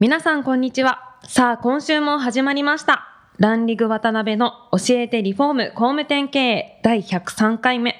[0.00, 7.96] 皆さんこんにちはさあ今週も始まりましたランリグ渡辺の教えてリフォーム工務店経営第103回目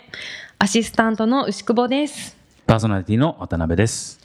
[0.59, 4.19] アシスタントの牛久保ですパーソナリティの渡辺です。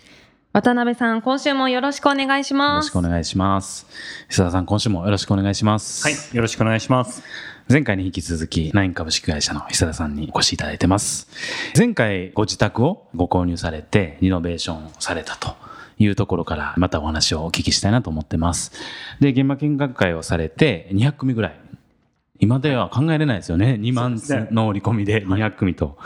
[0.53, 3.87] 渡辺さん今週もよろしくお願いしよろますしくお願いします。
[4.29, 6.07] 久田さん、今週もよろしくお願いします。
[6.07, 7.23] はい、よろしくお願いします。
[7.67, 11.27] 前回に引き続き、ナイン株式会社の久田さんにお越しいただいてます。
[11.75, 15.55] 前回、ご自宅をご購入されて、リノベーションされたと。
[15.97, 18.71] いうところからまたお話をお聞きしたいなと思ってます。
[19.19, 21.59] で、現場見学会をされて200組ぐらい。
[22.37, 23.77] 今では考えれないですよね。
[23.79, 24.19] 2万
[24.51, 25.97] の折り込みで200組と。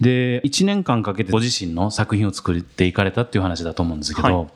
[0.00, 4.48] で、1年間かけてご自身の作品を作っていかれたっていう話だと思うんですけど、はい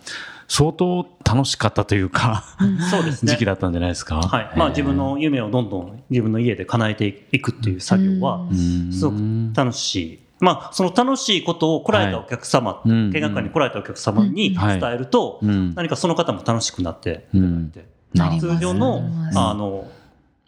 [0.49, 2.45] 相当楽しかったというか、
[2.91, 3.33] そうですね。
[3.33, 4.21] 時期だったんじゃないですか？
[4.21, 4.51] はい。
[4.57, 10.19] まあ自分の夢をどんどん自分の家で叶えていくっていう作業はえー、すごく楽しい。
[10.41, 12.89] まあその楽しいことを来られたお客様、い。
[12.89, 13.11] うん。
[13.11, 15.75] 見学会に来られたお客様に伝えると、うん。
[15.75, 19.03] 何かその方も楽しくなっていただいて、なるほど通常の
[19.35, 19.91] あの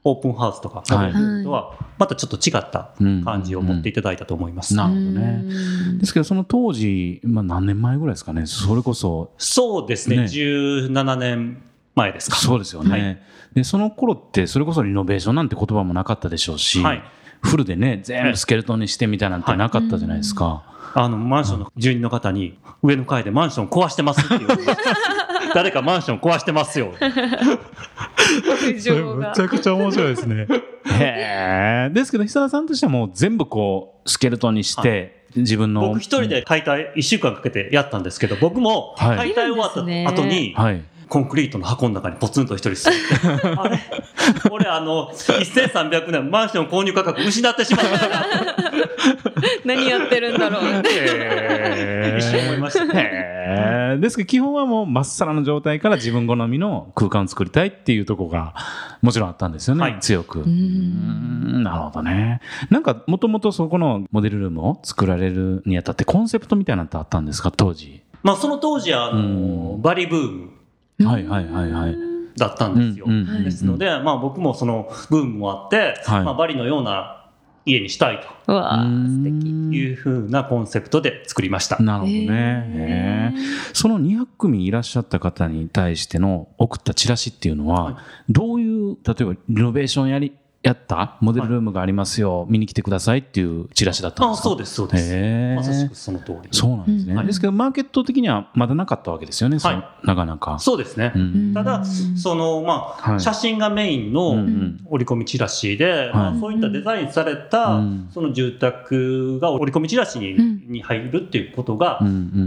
[0.05, 1.45] オープンハウスとか、はい。
[1.45, 4.75] とはまたちょっと違った感じを持っていただいたと思います。
[4.75, 5.43] なるほどね。
[5.45, 5.99] うん。
[5.99, 10.17] ですけど、その当時、まあ何年前ぐらいですかね、それこそ、そうですね。
[10.19, 10.23] ね。
[10.25, 11.63] 17年
[11.95, 12.37] 前ですか。
[12.37, 12.91] そうですよね。
[12.91, 13.23] はい。
[13.55, 17.03] で、その頃って、それこそリノベーションなんて言葉もなかったでしょうし、はい
[17.43, 20.63] フルでね、全部スケルトンにしてみたいなんてなかったじゃないですか。
[20.95, 24.57] あの、マンションの住人の方に、上の階でマンション壊してますって言わ
[25.55, 26.93] 誰かマンション壊してますよ。
[26.99, 30.47] 苦情がゃくちゃ面白いですね。
[30.87, 31.91] へえ。
[31.93, 35.81] ですけど、久田さんとしてはもう全部こう、スケルトンにして、自分の。
[35.89, 40.83] 僕一人で解体1週間かけてやったんですけど、僕もはい解体終わった後に、はい。
[41.09, 42.93] コンクリートの箱の中にポツンと一人座っ
[43.41, 43.79] て、 あれ？
[44.51, 48.09] 俺あの、1300年マンション購入価格失ってしまった。
[48.09, 48.25] な
[49.65, 50.65] 何やってるんだろう。
[50.65, 54.01] へー一瞬思いましたへー。
[54.01, 58.55] ですけど基本はもうまっさらの状態から自分好みの空間を作りたいっていうところが
[59.01, 59.97] もちろんあったんですよね、はい。
[60.01, 60.41] 強く。
[60.47, 62.41] なるほどね。
[62.71, 67.51] なんかもともとそこのモデルルームを作られるにあたってコンセプトみたいなのってあったんですか？
[67.51, 68.03] 当時。
[68.23, 69.83] まあその当時あの、うん。
[69.83, 70.51] バリブーム
[71.05, 71.97] はいはいはいはい。
[72.37, 73.07] だったんですよ。
[73.09, 77.31] うんうんうんですので、まあ僕もそのブームもあって、はいまあバリのような
[77.65, 78.53] 家にしたいと。
[78.53, 79.39] うわあ素敵
[79.71, 81.79] 敵いうふうなコンセプトで作りました。
[81.79, 83.35] なるほどね。
[83.73, 87.95] その200組いらっしゃった方に対しての送ったチラシっていうのは、はい
[88.29, 91.17] どういう、例えばリノベーションやり、やった？
[91.21, 94.49] モデルルームがありますよ、見に来てくださいっていうチラシだったんあですか？
[94.49, 95.57] そうです、そうです。
[95.57, 96.49] まさしくその通り。
[96.51, 97.15] そうなんですね。
[97.15, 97.27] うん。
[97.27, 100.07] ですけど、マーケット的にはまだなかったわけですよね、はい。
[100.07, 100.59] なかなか。
[100.59, 101.13] そうですね。
[101.15, 101.55] うん。
[101.55, 103.21] ただ、その、まあ、はい。
[103.21, 104.31] 写真がメインの
[104.87, 108.09] 折り込みチラシで、まあ、そういったデザインされた、うん。
[108.13, 110.65] その住宅が折り込みチラシに,、うん。
[110.69, 112.01] に入るっていうことが、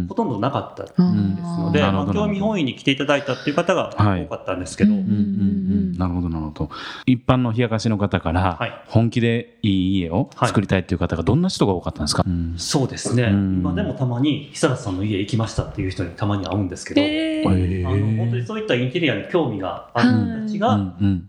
[0.09, 4.25] ほとんどなかったですうんので、まあ興味本位に来ていただいたっていう方がはい。
[4.25, 5.97] 多かったんですけど、うんうんうんうん。
[5.97, 6.69] なるほど、なるほど。
[7.05, 10.49] 一般の冷やかしの方からはい、本気でいい家をはい。
[10.49, 12.55] 作りたいっていう方がどんな人が多かったんですか、うん。
[12.57, 13.59] そうですね、うん。
[13.59, 17.83] 今でもたまに久田さんの家行きましたっていう人にたまに会うんですけど、えへー。
[17.83, 17.87] ー。
[17.87, 20.77] あの本当にそういったインテリアに興味がある人たちうが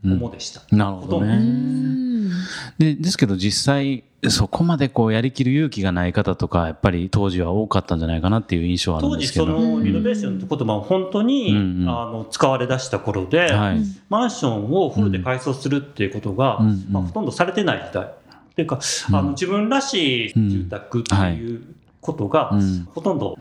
[0.02, 0.62] 主でした。
[0.74, 1.36] なるほどうね。
[1.36, 2.30] ん。
[2.78, 9.46] でですけど実際そこまでこうやりきる勇気がない方とかやっぱり当時は多かったんじゃないかなっていう印象はあるん当時ですけど。
[9.46, 13.78] そのリノベーションって言葉は本当に、うんうんあの使われ出した頃で、はい。
[14.08, 18.04] マンションをフルで改装するっていうことが、うんうんまあ、ほとんどされてない時代。
[18.04, 18.78] っていうか、
[19.08, 21.62] うんあの自分らしい住宅っていう
[22.02, 23.36] ことが、うんほとんど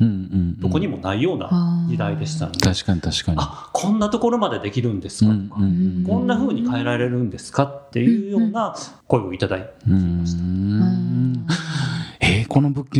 [0.60, 3.38] どこにもないような時代でしたので、確かに確かに。
[3.40, 8.76] あこんなところまでできるんですかとか、うんこんな風に変えられるんですかっていうような
[9.08, 10.44] 声をいただいてうました。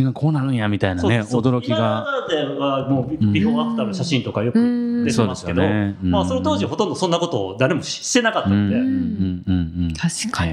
[0.00, 0.32] えーこの物件がこう。
[0.32, 2.06] なるんやみたいなね驚きが。
[2.30, 5.04] 今はもうビビフォーアフターの写真とかよくうん。
[5.04, 5.62] 出てますけど、
[6.02, 8.82] まあその当時ほとんどそんなことを誰もしてなかったので、うん。
[8.82, 9.44] うん。
[9.46, 9.84] うん。
[9.84, 10.52] うん確かに。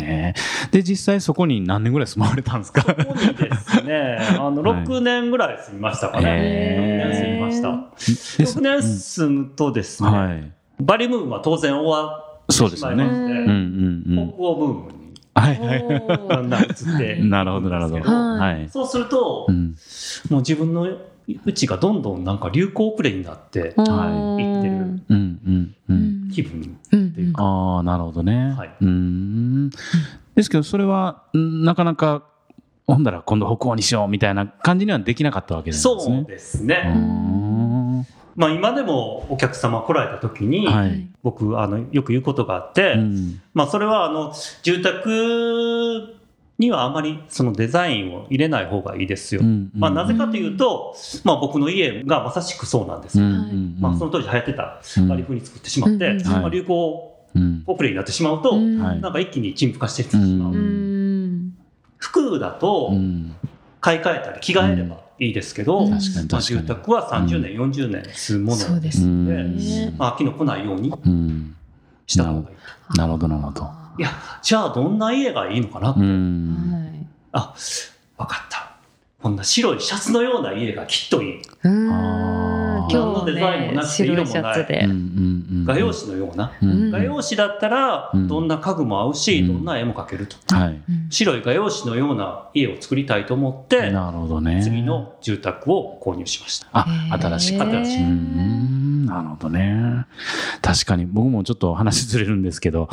[0.72, 2.84] で実際そこに何年ぐらい住まわれたんですか？
[2.84, 4.84] ここにですね、あの、はい。
[4.86, 6.26] 6年ぐらい住みましたかね。
[6.28, 7.90] へー6年住みました。
[7.96, 8.58] です。
[8.60, 10.52] 6年住むとですね、はい。
[10.82, 13.04] バリブームは当然終わってそうですよね。
[13.04, 13.52] しまいまして、うんう
[14.16, 14.34] んうん。
[14.34, 14.99] 北欧ブームに
[15.40, 16.28] はいはい。
[16.30, 18.12] だんだん移って、なるほどなるほど。
[18.12, 18.70] はいはい。
[18.70, 19.76] そうすると、うん
[20.30, 20.88] もう自分の
[21.46, 23.84] うちがどんどんなんか流行遅れになっては
[24.38, 26.30] い行ってるうんうんうん。
[26.32, 28.54] 気分うんっていうか、ああ、なるほどね。
[28.58, 29.70] はいうーん。
[30.36, 32.24] ですけど、それは、んなかなか、
[32.88, 36.02] ほんだら今度北欧にしようみたいな感じにはできなかったわけですね。
[36.02, 37.39] そうですね、ん。
[38.40, 41.06] まあ今でもお客様来られた時に、はい。
[41.24, 43.42] 僕あのよく言うことがあって、うん。
[43.54, 44.34] まあそれはあの
[44.64, 46.16] 住宅
[46.58, 49.42] にはあまりそのデザインを入れない方がいいですよ。
[49.42, 50.96] うんまあなぜかというと、
[51.26, 53.26] まあ僕の家がまさしくそうなんですよ。
[53.26, 55.10] うんうんまあその当時流行ってたうん。
[55.10, 56.52] 割り風に作ってしまって、うんまあ、はい。
[56.52, 57.64] 流行うん。
[57.68, 60.54] 遅れになってしまうと、なんか一気に陳腐化していってしまう。
[60.54, 60.56] う。
[60.56, 61.58] うん。
[61.98, 63.36] 服だとうん。
[63.82, 66.42] 買い替えたり着替えればいいですけど、うん確かにまあ。
[66.42, 71.56] 住宅は30年、40年住むものので、うんまあ、飽きの来ないようにうん。
[72.08, 72.56] した方がいい
[72.94, 72.98] と。
[72.98, 73.70] なるほど、なるほど。
[73.98, 74.10] いや、
[74.42, 76.00] じゃあどんな家がいいのかなって。
[77.34, 77.54] あ、
[78.18, 78.72] わかった。
[79.22, 81.42] こんな白いシャツのような家がきっといい。
[81.64, 81.79] うん
[83.34, 84.94] デザインもなくて白いシャツうんでうんう
[85.62, 86.52] ん画用紙のような。
[86.62, 90.36] うん画用紙だったら、うんどんな家具も合うし、うんどんな絵も描けると。
[91.10, 94.62] 白い画用紙のような家を作りたいと思って、なるほどね。
[94.64, 96.68] 次の住宅を購入しました。
[96.72, 96.86] あ
[97.20, 97.64] 新しく。
[97.64, 100.06] 新しいうんなるほどね。
[100.62, 102.90] 確かに僕もちょっと話ずれるんですけど、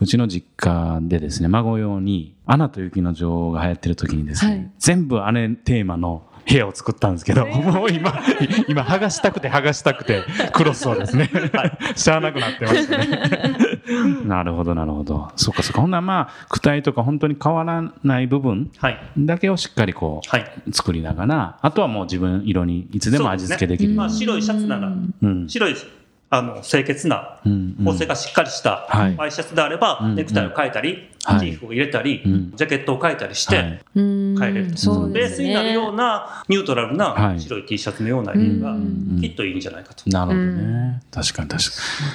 [0.00, 8.22] うちの実家でですね、孫用に、アナと雪の女王が流行ってる時にですね、はい全部あれテーマの部屋を作ったんですけど、もう今、
[8.68, 11.28] 今剥がしたくて剥がしたくて、クロスをですね、
[11.96, 13.56] しゃあなくなってましたね。
[14.26, 15.30] なるほど、なるほど。
[15.36, 15.80] そっかそっか。
[15.80, 18.98] ほんならまあ、躯体とか本当に変わらない部分はい。
[19.18, 20.52] だけをしっかりこう、はい。
[20.72, 23.94] 作りながら、あとはもう自分色にいつでも味付けできる。
[23.94, 25.48] まあ、白いシャツなら、うん。
[25.48, 25.74] 白い、
[26.28, 29.16] あの、清潔な、うん縫製がしっかりしたはい。
[29.16, 31.40] ワイシャツであれば、うんネクタイを変えたり、はい。
[31.40, 32.52] チーフを入れたり、うん。
[32.56, 34.64] ジャケットを変えたりして、変えれる。
[34.66, 37.40] ベースになるようなニュートラルはない。
[37.40, 40.08] 白い T シャツのような色がうんきっといいんじゃないかと。
[40.10, 40.42] なるほどね。
[40.42, 41.64] うん確かに確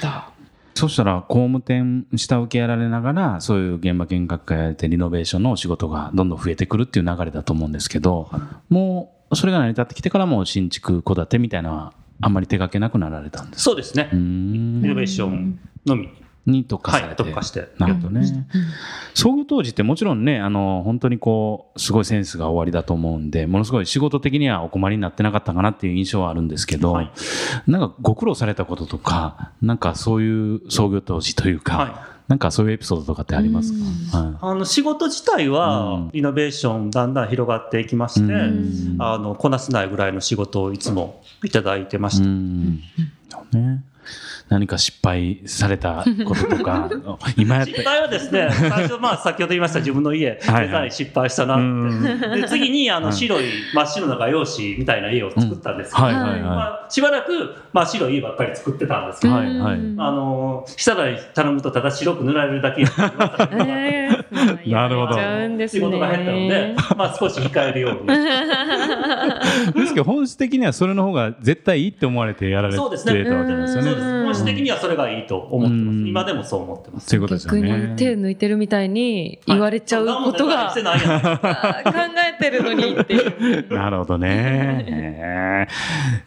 [0.01, 0.41] かに。
[0.73, 8.29] そしたら、工務店下請けやられながら、そういう現場見学会やれて、リノベーションのお仕事がどんどん増えてくるっていう流れだと思うんですけど、
[8.69, 14.19] もう、それが成り立ってきてからもう新築、戸建てみたいなのは、あんまり手掛けなくなられたんですそうですねうー。
[14.19, 16.09] んリノベーションのみ
[16.45, 17.23] に特化はいされて。
[17.23, 18.47] 特化してなるほどね。
[19.13, 27.11] 創業当時ってもちろんね、あの、本当にこう、すごいセンスが終わりだと思うんで、ものすごい仕事的にはお困りになってなかったかなっていう印象はあるんですけど、はい
[27.67, 34.37] なんかご苦労されたこととか、なんかそういう創業当時というか、はいなんかそういうエピソードとかってありますか、はい。
[34.39, 35.51] あの仕事自体うん。
[35.51, 38.35] はリノベーションだんだん広がっていきまして、う
[38.95, 38.95] ん。
[38.99, 42.29] あのこなせないぐらいの仕事をいつもいただいてました。
[44.51, 46.89] 何か失敗されたこととか、
[47.37, 47.83] 今やって失。
[47.89, 51.63] 敗はですね、最初、まあ、先ほど言いました自分の家、デはいザイン失敗したなって。
[51.63, 59.31] うんで次にあはいの白い真っ白な画用紙みたいな家を作ったんですけど、はいはいまはあ、しばらく真っ白い家ばっかり作ってたんですけい。
[59.31, 59.75] ど、はいはい。
[59.97, 68.07] あの下田に頼むとただ白く塗られるだけやってましたけど えーなるほどやっちゃうんです仕ね事が減ったので、まあ、少し控えるように。
[69.81, 73.67] ですけど本質的にはそれの方が絶対いいって思われてやられてたわそうですねけですよね。
[73.67, 75.97] そうです本質的にはそれがいいと思ってます。
[75.97, 77.07] うん今でもそう思ってます。
[77.09, 77.87] そういうことですよ逆ね。
[77.91, 80.79] に手抜いてるみたいに言われちゃうことが、考
[82.39, 83.73] えてるのにっていう。
[83.73, 84.85] なるほどね。
[84.87, 85.71] えー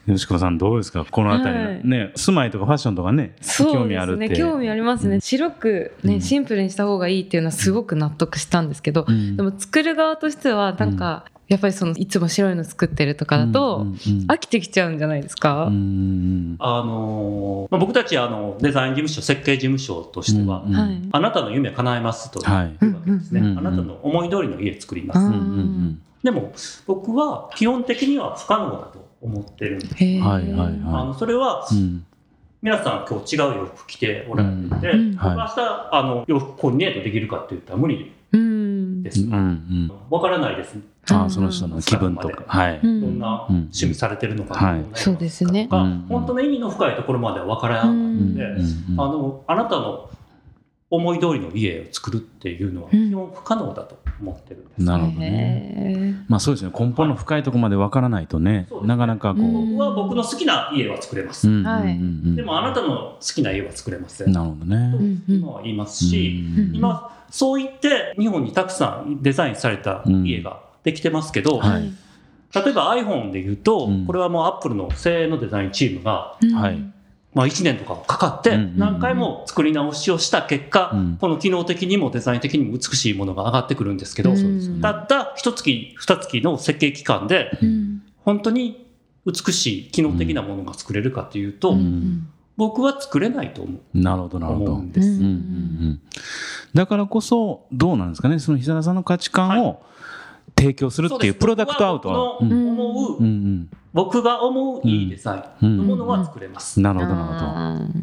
[0.07, 1.05] 吉子さんどうですか？
[1.11, 4.29] このあたりね、住まいとかファッションとかね、興味あるって。
[4.29, 9.37] ですね興味ありますね、白く、ねうんシンプルにした方がいいっていうのはすごく納得したんですけど、うん。
[9.37, 13.95] でも作る側としてはなんか、やっぱりそのいつも白いの作ってるとかだと、うんうんうん
[14.29, 20.99] 飽きてきちゃうんじゃないですか、うんあのーまあ、僕たちあのデザイン事務所設計事務所としては、うんはい。
[21.13, 22.65] あなたの夢叶えますというはい。
[22.65, 26.03] わけですね、うんうんあなたの思い通りの家作ります、うんうんうん。
[26.23, 26.53] でも
[26.87, 30.81] 僕は基本的には不可能だと思ってるんです、はいはいはい。
[30.87, 32.07] あのそれはうん
[32.65, 35.15] 皆さん今日違う洋服着ておられてて、うん。
[35.17, 39.03] 僕明日あの洋服コーディネートできるかって言ったら無理うん。
[39.03, 39.35] です、うん。
[39.35, 39.93] うん。
[40.09, 40.79] わからないです
[41.11, 42.43] ああ、その人の気分とか。
[42.47, 42.81] はい。
[42.83, 43.57] うんどんなうん。
[43.57, 44.81] 趣味されてるのか、はい。
[44.81, 45.69] どんな色そうですね。
[45.71, 48.95] 本当の意味の深いところまではわからないので、うん。
[48.95, 49.01] うん。
[49.01, 50.09] あのあなたの
[50.95, 53.11] 思い通りの家を作るっていうのはうん。
[53.11, 56.25] 基本不可能だと思ってるんです、なるほどね。
[56.29, 56.73] まあそうですね。
[56.79, 59.45] 根本の深いところまでわからないとねそう、ですなかなかこう。
[59.45, 61.89] うん僕は僕の好きな家は作れます、うんうんはいうん。
[61.89, 61.93] う
[62.31, 64.77] んでもあなたの好きな家は作れません、なるほどね。
[64.99, 71.93] うん今は言いますし、うん今そう言って日本にたくさんデザインされた家ができてますけど、はい。
[72.55, 74.07] 例えば iPhone で言うと、うん。
[74.07, 76.55] これはもう Apple の精鋭のデザインチームが、うん。
[76.55, 76.94] はい
[77.35, 81.17] まあ、1年とかかかって何回も作り直しをした結果、うん。
[81.21, 84.81] この機能的にもデザイン的にも美しいものが上がってくるんですけど、うん。
[84.81, 88.03] たった一月二月の設計期間でうん。
[88.25, 88.89] 本当に
[89.27, 92.29] 美しい機能的なものが作れるかというと、うん。
[92.57, 93.99] 僕は作れないと思う。
[93.99, 94.73] なるほど、なるほど。
[94.73, 95.09] 思うんです。
[95.09, 96.01] うんうんうん。
[96.73, 99.83] だからこそ、どうなんですかね、その久田さんの価値観を
[100.57, 102.39] 提供するっていうプロダクトアウトは。
[102.41, 106.81] 思う、うんうん僕が思ういいデザインのものは作れます。
[106.81, 108.03] なるほど、なるほあー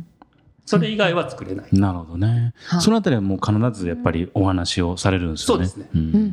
[0.65, 1.65] それ以外は作れない。
[1.71, 1.79] ど。
[1.79, 2.77] なるほどねは。
[2.77, 5.65] いそのあたりはもう必ずやっぱりお話をされるんですよね。
[5.67, 6.25] そうですねんうんうんう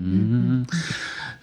[0.62, 0.66] ん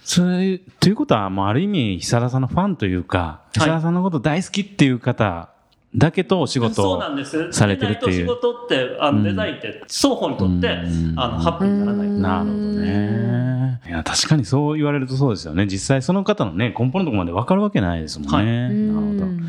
[0.02, 5.48] それ、ということは、もうある意味、久田さんのファンというか、久田さんのこと大好きっていう方
[5.96, 7.52] だけとお仕事そうをなんです。
[7.52, 12.12] されてるっていうデザインと仕事って、あうんのデザインって双方にとって、うんあの、ハッピーにならないと。
[12.14, 13.45] なるほどね。
[13.86, 15.66] いや、確かにそう言われるとそうですよね。
[15.66, 18.36] 実際その方のね、根本のところまで分かるわけないですもんね。
[18.36, 19.46] はいなるほど。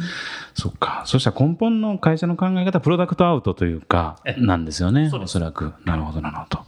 [0.54, 1.04] そっか。
[1.06, 5.12] そしたら根本の会社の考え方、プロダクトアウトというかえ、なんですよね。
[5.14, 5.74] おそらく。
[5.86, 6.60] なるほど、なるほど。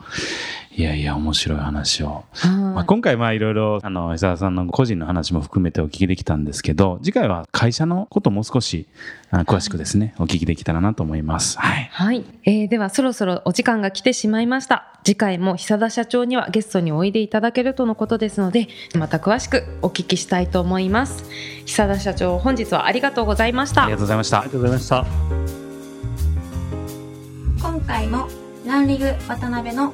[0.75, 2.23] いやいや、面白い話を。
[2.31, 8.87] はいまあ、今回、まあ、いろいろ、あの、伊沢さんの個人の話も含めてお聞きできたんですけど、次回は会社のことをもう少し、
[9.31, 11.57] あ詳しくですね、お聞きできたらなと思います。
[11.59, 11.89] はい。
[11.91, 21.23] はい、えーではそろそろお時間が来てしまいました次回も久田社長にはゲストにおいでいただけるとのことですのでまた詳しくお聞きしたいと思います
[21.65, 24.47] 久田社長本日はありがとうございましたありがとうございましたあり。
[24.47, 25.05] がとうございました。
[27.61, 28.27] 今回も
[28.65, 29.93] ランリグ渡辺の